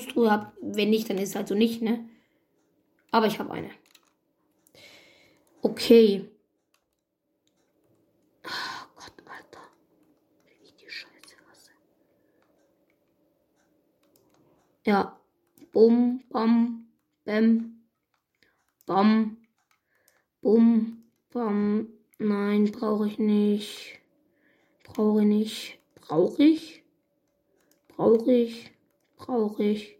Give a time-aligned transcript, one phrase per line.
[0.00, 0.52] Truhe habe.
[0.60, 2.08] Wenn nicht, dann ist es halt so nicht, ne?
[3.10, 3.70] Aber ich habe eine.
[5.62, 6.28] Okay.
[8.44, 8.82] Oh.
[14.84, 15.16] Ja.
[15.72, 16.88] Bum, bam,
[17.24, 17.82] bam,
[18.84, 19.36] bam,
[20.42, 21.88] bum, bam.
[22.18, 24.00] Nein, brauche ich nicht.
[24.84, 25.78] Brauche ich nicht.
[25.94, 26.82] Brauche ich?
[27.88, 28.72] Brauche ich?
[29.22, 29.96] Brauche ich?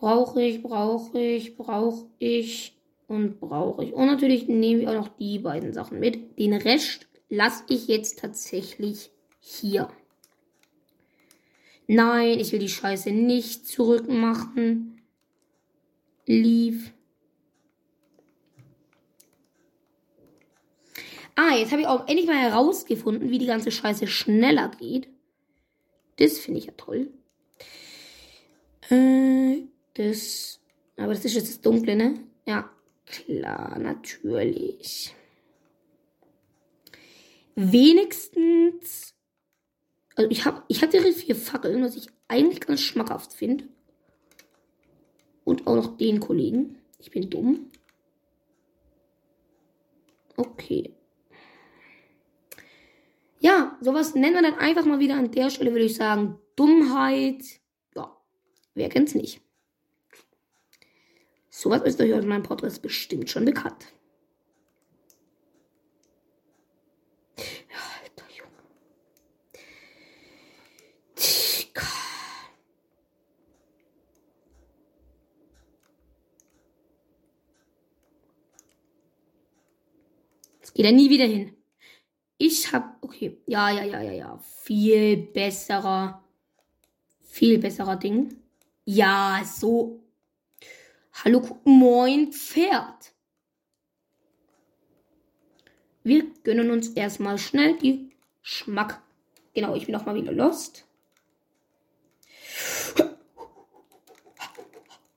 [0.00, 3.92] Brauche ich, brauche ich, brauche ich und brauche ich.
[3.92, 6.36] Und natürlich nehme ich auch noch die beiden Sachen mit.
[6.38, 9.88] Den Rest lasse ich jetzt tatsächlich hier.
[11.86, 15.00] Nein, ich will die Scheiße nicht zurückmachen.
[16.26, 16.90] Leave.
[21.36, 25.08] Ah, jetzt habe ich auch endlich mal herausgefunden, wie die ganze Scheiße schneller geht.
[26.16, 27.12] Das finde ich ja toll.
[28.90, 29.62] Äh,
[29.94, 30.60] das.
[30.96, 32.20] Aber das ist jetzt das Dunkle, ne?
[32.46, 32.70] Ja,
[33.06, 35.14] klar, natürlich.
[37.54, 39.14] Wenigstens.
[40.14, 43.64] Also ich habe ich hatte vier Fackeln, was ich eigentlich ganz schmackhaft finde.
[45.44, 46.76] Und auch noch den Kollegen.
[46.98, 47.70] Ich bin dumm.
[50.36, 50.94] Okay.
[53.40, 57.42] Ja, sowas nennen wir dann einfach mal wieder an der Stelle, würde ich sagen, Dummheit.
[58.78, 59.40] Wer kennt's nicht?
[61.50, 63.92] Sowas ist euch aus meinem Podcast bestimmt schon bekannt.
[67.36, 68.52] Alter Junge.
[71.16, 71.88] Tika.
[80.60, 81.56] Jetzt geht er nie wieder hin.
[82.36, 86.22] Ich hab, okay, ja, ja, ja, ja, ja, viel besserer,
[87.24, 88.36] viel besserer Ding.
[88.90, 90.00] Ja, so
[91.22, 93.12] Hallo, moin, Pferd.
[96.02, 99.02] Wir gönnen uns erstmal schnell die Schmack.
[99.52, 100.86] Genau, ich bin noch mal wieder lost.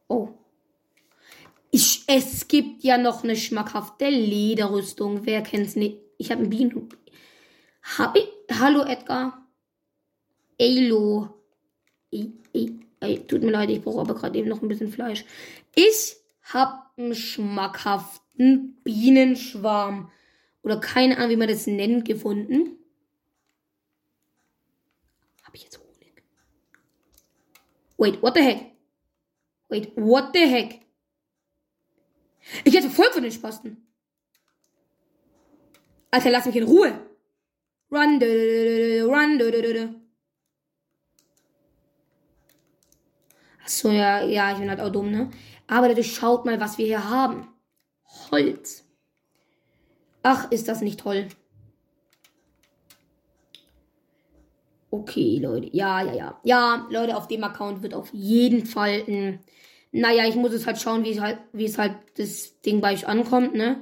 [0.09, 0.33] Oh.
[1.71, 5.25] Ich, es gibt ja noch eine schmackhafte Lederrüstung.
[5.25, 5.97] Wer kennt's nicht?
[6.17, 6.89] Ich habe einen Bienen.
[7.97, 8.27] Hab ich?
[8.51, 9.47] Hallo Edgar.
[10.57, 11.41] Elo.
[12.13, 15.25] I, I, Ey, tut mir leid, ich brauche aber gerade eben noch ein bisschen Fleisch.
[15.73, 20.11] Ich habe einen schmackhaften Bienenschwarm.
[20.61, 22.77] Oder keine Ahnung, wie man das nennt, gefunden.
[25.43, 26.23] Habe ich jetzt Honig?
[27.97, 28.71] Wait, what the heck?
[29.69, 30.81] Wait, what the heck?
[32.63, 33.87] Ich hätte voll von den Spasten.
[36.11, 37.07] Alter, lass mich in Ruhe.
[37.89, 40.00] Run, run,
[43.71, 45.29] So, ja, ja, ich bin halt auch dumm, ne?
[45.67, 47.47] Aber Leute, schaut mal, was wir hier haben.
[48.29, 48.85] Holz.
[50.23, 51.27] Ach, ist das nicht toll.
[54.89, 55.69] Okay, Leute.
[55.71, 56.41] Ja, ja, ja.
[56.43, 59.39] Ja, Leute, auf dem Account wird auf jeden Fall ein.
[59.93, 62.93] Naja, ich muss es halt schauen, wie es halt, wie es halt das Ding bei
[62.93, 63.81] euch ankommt, ne?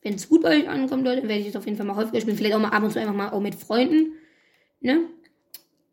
[0.00, 2.20] Wenn es gut bei euch ankommt, Leute, werde ich es auf jeden Fall mal häufiger
[2.22, 2.36] spielen.
[2.38, 4.14] Vielleicht auch mal ab und zu einfach mal auch mit Freunden,
[4.80, 5.00] ne?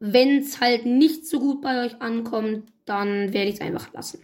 [0.06, 4.22] Wenn es halt nicht so gut bei euch ankommt, dann werde ich es einfach lassen.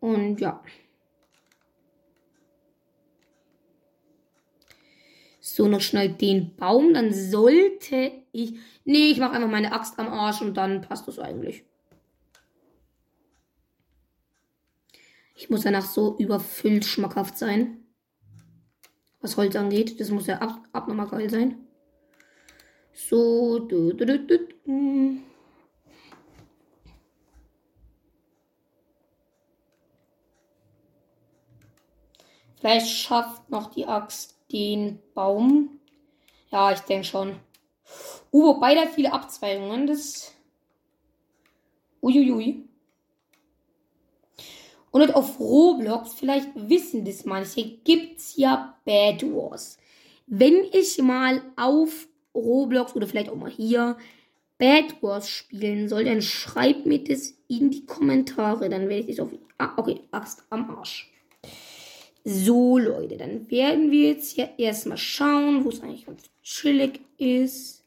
[0.00, 0.62] Und ja.
[5.40, 6.92] So, noch schnell den Baum.
[6.92, 8.56] Dann sollte ich.
[8.84, 11.64] Nee, ich mache einfach meine Axt am Arsch und dann passt das eigentlich.
[15.36, 17.78] Ich muss danach so überfüllt schmackhaft sein.
[19.22, 19.98] Was Holz angeht.
[20.00, 21.67] Das muss ja ab, abnormal geil sein.
[22.98, 23.60] So.
[23.60, 25.18] Du, du, du, du.
[32.56, 35.78] Vielleicht schafft noch die Axt den Baum.
[36.50, 37.36] Ja, ich denke schon.
[38.32, 39.86] Uh, wobei da viele Abzweigungen.
[39.86, 40.34] Das.
[42.02, 42.64] Uiuiui.
[44.90, 49.78] Und auf Roblox, vielleicht wissen das manche, gibt's ja Bad Wars.
[50.26, 53.96] Wenn ich mal auf Roblox oder vielleicht auch mal hier
[54.58, 58.68] Bad Wars spielen soll, dann schreibt mir das in die Kommentare.
[58.68, 59.32] Dann werde ich das auf.
[59.56, 61.10] Ah, okay, Axt am Arsch.
[62.24, 67.84] So, Leute, dann werden wir jetzt hier erstmal schauen, wo es eigentlich ganz chillig ist.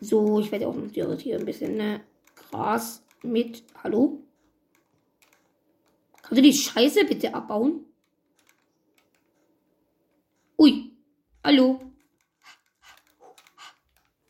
[0.00, 2.00] So, ich werde auch noch hier ein bisschen ne,
[2.36, 3.64] Gras mit.
[3.82, 4.22] Hallo?
[6.22, 7.84] Kannst du die Scheiße bitte abbauen?
[11.50, 11.80] Hallo.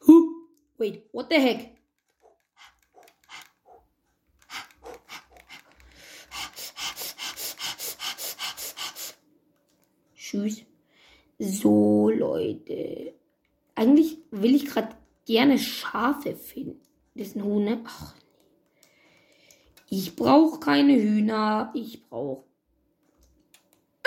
[0.07, 0.25] Huh.
[0.79, 1.77] Wait, what the heck?
[10.17, 10.65] Tschüss.
[11.39, 13.13] So, Leute.
[13.75, 14.97] Eigentlich will ich gerade
[15.27, 16.81] gerne Schafe finden.
[17.15, 17.83] Das sind Huhn, ne?
[17.85, 19.99] Ach, nee.
[19.99, 21.71] Ich brauche keine Hühner.
[21.75, 22.45] Ich brauche.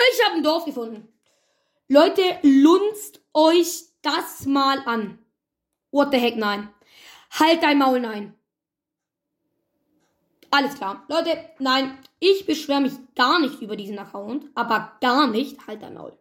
[0.00, 1.13] Ich habe ein Dorf gefunden.
[1.88, 5.18] Leute, lunzt euch das mal an.
[5.90, 6.72] What the heck, nein.
[7.30, 8.34] Halt dein Maul, nein.
[10.50, 11.04] Alles klar.
[11.08, 15.66] Leute, nein, ich beschwere mich gar nicht über diesen Account, aber gar nicht.
[15.66, 16.16] Halt dein Maul.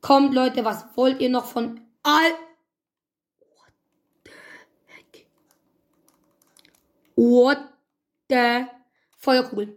[0.00, 2.32] Kommt, Leute, was wollt ihr noch von all.
[3.40, 3.72] What
[4.24, 4.30] the
[4.86, 5.26] heck?
[7.16, 7.58] What
[8.28, 8.66] the
[9.18, 9.76] Feuerkugel?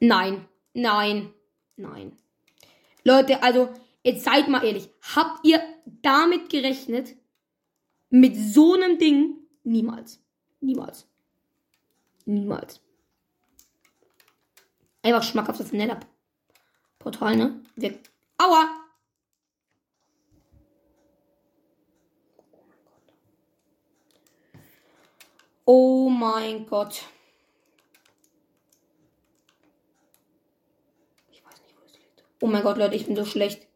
[0.00, 1.32] Nein, nein,
[1.76, 2.16] nein.
[3.04, 3.70] Leute, also,
[4.02, 4.88] jetzt seid mal ehrlich.
[5.14, 5.60] Habt ihr
[6.02, 7.16] damit gerechnet?
[8.10, 9.36] Mit so einem Ding?
[9.64, 10.20] Niemals.
[10.60, 11.06] Niemals.
[12.24, 12.80] Niemals.
[15.02, 17.62] Einfach schmackhaftes Nether-Portal, ne?
[17.76, 17.98] Wir
[18.36, 18.68] Aua!
[25.66, 27.04] Oh mein Gott.
[31.30, 32.24] Ich weiß nicht, wo es liegt.
[32.40, 33.66] Oh mein Gott, Leute, ich bin so schlecht.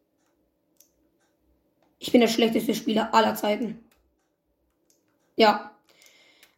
[1.99, 3.85] Ich bin der schlechteste Spieler aller Zeiten.
[5.37, 5.75] Ja.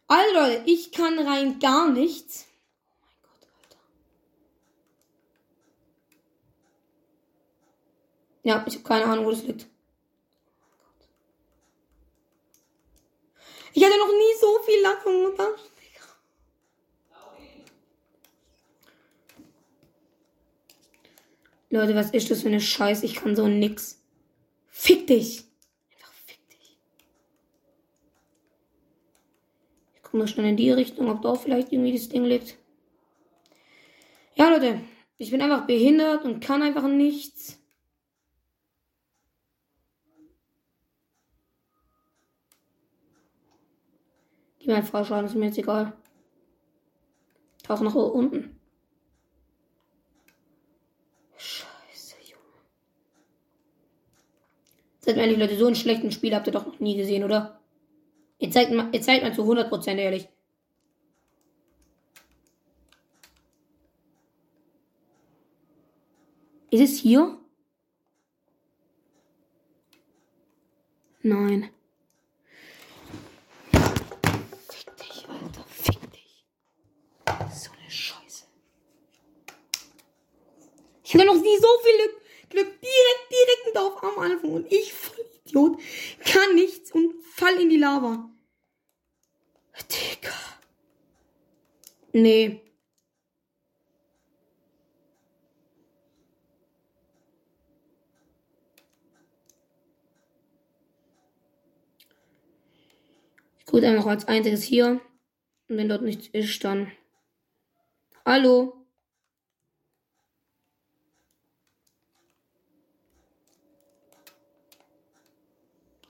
[0.07, 2.47] Also Leute, ich kann rein gar nichts.
[2.93, 3.77] Oh mein Gott, Alter.
[8.43, 9.67] Ja, ich habe keine Ahnung, wo das liegt.
[13.73, 15.13] Ich hatte noch nie so viel Lack vom
[21.69, 23.05] Leute, was ist das für eine Scheiße?
[23.05, 24.01] Ich kann so nix.
[24.67, 25.43] Fick dich!
[25.91, 26.77] Einfach fick dich.
[29.95, 32.57] Ich guck mal schnell in die Richtung, ob da vielleicht irgendwie das Ding liegt.
[34.35, 34.81] Ja, Leute,
[35.17, 37.59] ich bin einfach behindert und kann einfach nichts.
[44.59, 45.93] Gib mir einen Fallschaden, ist mir jetzt egal.
[47.63, 48.59] Tauch nach unten.
[51.37, 52.43] Scheiße, Junge.
[55.07, 57.61] Seid mir ehrlich, Leute, so einen schlechten Spiel habt ihr doch noch nie gesehen, oder?
[58.39, 60.27] Ihr zeigt mal, ihr zeigt mal zu 100% ehrlich.
[66.71, 67.37] Ist es hier?
[71.21, 71.69] Nein.
[73.71, 75.63] Fick dich, Alter.
[75.69, 76.43] Fick dich.
[77.53, 78.43] So eine Scheiße.
[81.05, 82.67] Ich hatte noch nie so viel Glück.
[82.81, 84.51] Direkt, direkt ein Dorf am Anfang.
[84.53, 85.79] Und ich, voll Idiot,
[86.25, 88.29] kann nichts und fall in die Lava.
[89.89, 90.33] Digga.
[92.13, 92.61] Nee.
[103.81, 105.01] Dann noch als einziges hier.
[105.69, 106.91] Und wenn dort nichts ist, dann.
[108.25, 108.76] Hallo?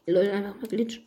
[0.07, 1.01] Leute einfach mal glitch.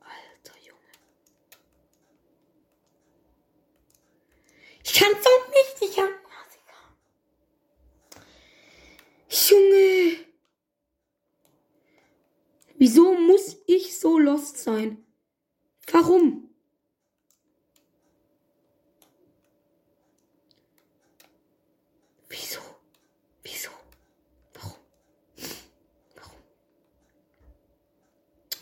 [0.00, 0.80] Alter Junge.
[4.84, 6.10] Ich kann's doch nicht, ich kann.
[9.48, 10.18] Junge.
[12.76, 15.04] Wieso muss ich so lost sein?
[15.90, 16.53] Warum?
[22.34, 22.60] Wieso?
[23.44, 23.70] Wieso?
[24.54, 24.72] Warum?
[26.16, 26.38] Warum?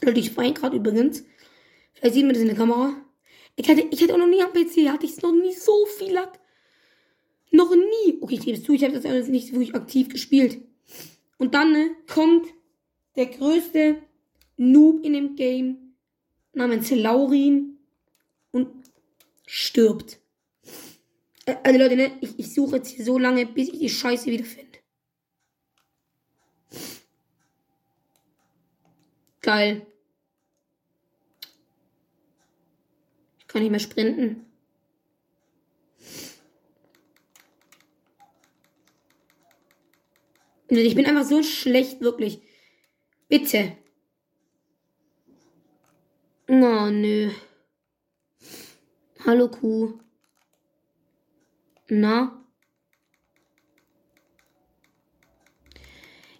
[0.03, 1.25] Leute, ich weine gerade übrigens.
[1.95, 2.95] Vielleicht sieht man das in der Kamera.
[3.57, 6.13] Ich hatte, ich hatte auch noch nie am PC, hatte ich noch nie so viel
[6.13, 6.39] Lack.
[7.51, 8.19] Noch nie.
[8.21, 10.61] Okay, ich gebe es zu, ich habe das alles nicht wirklich aktiv gespielt.
[11.39, 12.49] Und dann ne, kommt
[13.17, 14.03] der größte
[14.57, 15.95] Noob in dem Game
[16.53, 17.79] namens Laurin
[18.51, 18.69] und
[19.47, 20.22] stirbt.
[21.47, 24.27] Äh, Also Leute, ne, ich, ich suche jetzt hier so lange, bis ich die Scheiße
[24.27, 24.79] wieder finde.
[29.41, 29.87] Geil.
[33.39, 34.47] Ich kann nicht mehr sprinten.
[40.69, 42.41] Ich bin einfach so schlecht, wirklich.
[43.29, 43.77] Bitte.
[46.49, 47.31] Oh, nö.
[49.27, 50.02] Hallo, Kuh.
[51.95, 52.43] Na?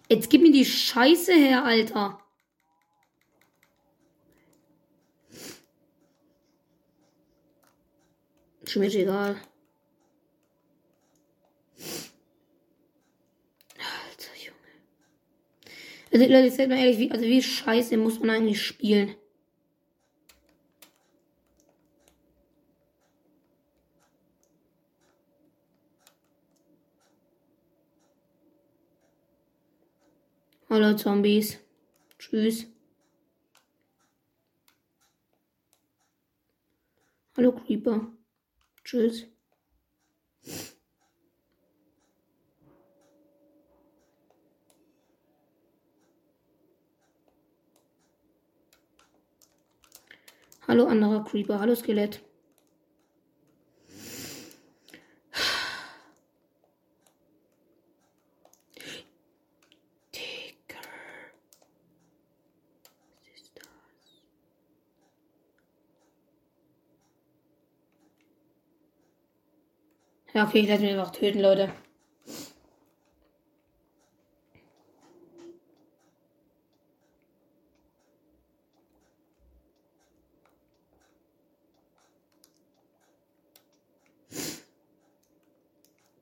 [0.09, 2.19] Jetzt gib mir die Scheiße her, Alter.
[8.75, 9.39] Mir egal.
[13.77, 14.57] Alter Junge.
[16.11, 19.15] Also Leute, seid mal ehrlich, wie, also wie scheiße muss man eigentlich spielen?
[30.73, 31.59] Hallo Zombies.
[32.17, 32.65] Tschüss.
[37.37, 38.11] Hallo Creeper.
[38.83, 39.27] Tschüss.
[50.67, 51.59] Hallo anderer Creeper.
[51.59, 52.19] Hallo Skelett.
[70.45, 71.71] Okay, ich lasse mich einfach töten, Leute.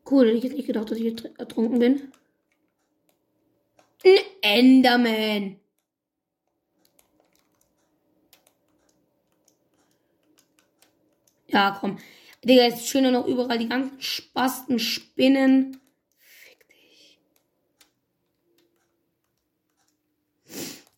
[0.10, 2.12] Cool, hätte ich jetzt nicht gedacht, dass ich ertrunken bin.
[4.04, 5.60] Ein Enderman.
[11.48, 11.98] Ja, komm.
[12.44, 15.80] Digga, ist schöner noch überall die ganzen Spasten, Spinnen.
[16.18, 17.20] Fick dich.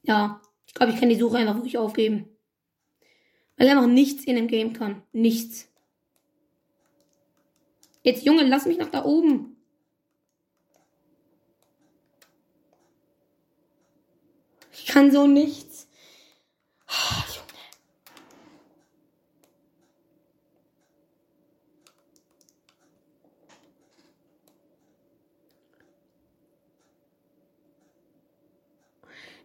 [0.03, 2.29] Ja, ich glaube, ich kann die Suche einfach wirklich aufgeben.
[3.57, 5.03] Weil er einfach nichts in dem Game kann.
[5.11, 5.67] Nichts.
[8.03, 9.57] Jetzt, Junge, lass mich nach da oben.
[14.71, 15.87] Ich kann so nichts.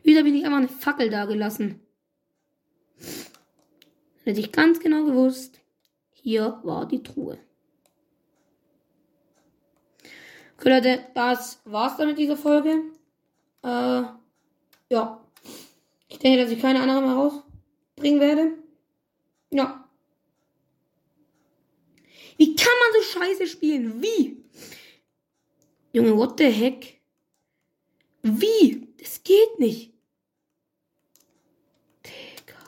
[0.02, 1.80] Wieder bin ich einfach eine Fackel da gelassen.
[4.24, 5.60] Hätte ich ganz genau gewusst,
[6.12, 7.38] hier war die Truhe.
[10.58, 12.82] Okay, Leute, das war's dann mit dieser Folge.
[13.62, 14.02] Äh,
[14.90, 15.24] ja.
[16.08, 18.52] Ich denke, dass ich keine andere mehr rausbringen werde.
[19.50, 19.88] Ja.
[22.36, 24.02] Wie kann man so scheiße spielen?
[24.02, 24.42] Wie?
[25.92, 26.97] Junge, what the heck?
[28.22, 28.88] Wie?
[28.98, 29.92] Das geht nicht.
[32.04, 32.58] Digga.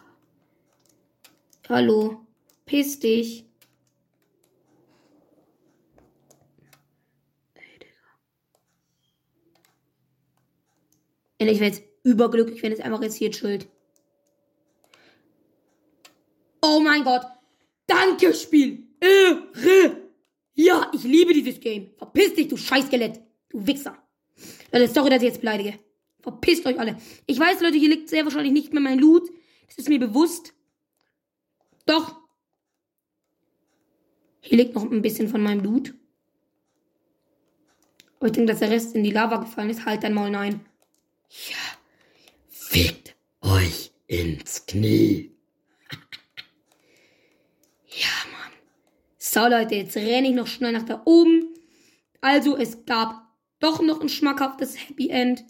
[1.69, 2.27] Hallo.
[2.67, 3.45] Piss dich.
[7.55, 7.93] Ey, Digga.
[11.53, 13.69] Ich wäre jetzt überglücklich, wenn es einfach jetzt hier chillt.
[16.63, 17.27] Oh mein Gott.
[17.87, 18.87] Danke, Spiel.
[19.01, 20.11] Irre.
[20.55, 21.91] Ja, ich liebe dieses Game.
[21.97, 23.21] Verpiss dich, du Scheißskelett.
[23.49, 23.99] Du Wichser.
[24.73, 25.79] Leute, sorry, dass ich jetzt beleidige.
[26.23, 26.97] Verpisst euch alle.
[27.27, 29.29] Ich weiß, Leute, hier liegt sehr wahrscheinlich nicht mehr mein Loot.
[29.67, 30.53] Das ist mir bewusst.
[31.87, 32.17] Doch.
[34.41, 35.95] Hier liegt noch ein bisschen von meinem Loot.
[38.19, 39.87] Aber ich denke, dass der Rest in die Lava gefallen ist.
[39.87, 40.61] Halt dein Maul, nein.
[41.49, 41.57] Ja,
[42.49, 45.33] fickt euch ins Knie.
[47.93, 48.53] Ja, Mann.
[49.19, 51.55] So, Leute, jetzt renne ich noch schnell nach da oben.
[52.21, 53.30] Also, es gab
[53.61, 55.45] doch noch ein schmackhaftes Happy End.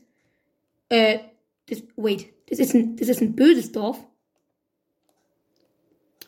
[0.89, 1.21] Äh,
[1.67, 3.99] das, wait, das ist ein, das ist ein böses Dorf.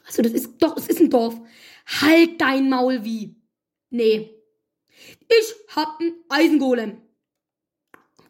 [0.07, 1.39] Also, das ist, doch, es ist ein Dorf.
[2.01, 3.35] Halt dein Maul wie.
[3.91, 4.31] Nee.
[5.29, 7.03] Ich hab einen Eisengolem.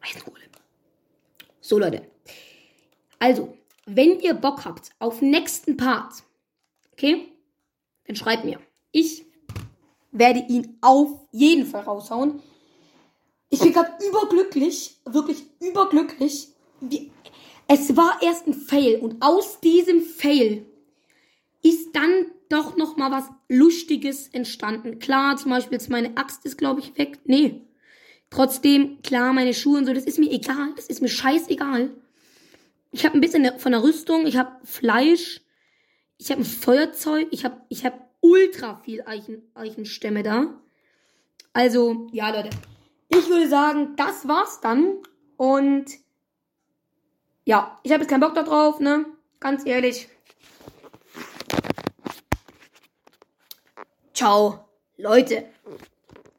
[0.00, 0.50] Eisengolem.
[1.60, 2.10] So, Leute.
[3.18, 3.56] Also,
[3.86, 6.22] wenn ihr Bock habt auf nächsten Part,
[6.92, 7.28] okay,
[8.04, 8.60] dann schreibt mir.
[8.90, 9.24] Ich
[10.10, 12.42] werde ihn auf jeden Fall raushauen.
[13.52, 16.48] Ich bin gerade überglücklich, wirklich überglücklich.
[17.68, 20.64] Es war erst ein Fail und aus diesem Fail
[21.62, 25.00] ist dann doch noch mal was Lustiges entstanden.
[25.00, 27.18] Klar, zum Beispiel jetzt meine Axt ist, glaube ich, weg.
[27.26, 27.60] Nee.
[28.30, 30.72] Trotzdem, klar, meine Schuhe und so, das ist mir egal.
[30.74, 31.90] Das ist mir scheißegal.
[32.90, 35.42] Ich habe ein bisschen von der Rüstung, ich habe Fleisch,
[36.16, 40.58] ich habe ein Feuerzeug, ich habe ich hab ultra viel Eichen, Eichenstämme da.
[41.52, 42.48] Also, ja, Leute.
[43.14, 44.98] Ich würde sagen, das war's dann.
[45.36, 45.86] Und
[47.44, 49.04] ja, ich habe jetzt keinen Bock da drauf, ne?
[49.38, 50.08] Ganz ehrlich.
[54.14, 54.66] Ciao,
[54.96, 55.46] Leute.